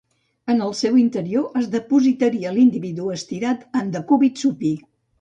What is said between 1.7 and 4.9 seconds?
dipositaria l'individu estirat en decúbit supí.